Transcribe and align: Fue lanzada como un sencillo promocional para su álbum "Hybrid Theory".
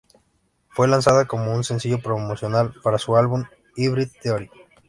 Fue 0.69 0.87
lanzada 0.87 1.25
como 1.25 1.53
un 1.53 1.63
sencillo 1.63 1.99
promocional 2.01 2.73
para 2.81 2.97
su 2.97 3.15
álbum 3.17 3.43
"Hybrid 3.75 4.09
Theory". 4.19 4.49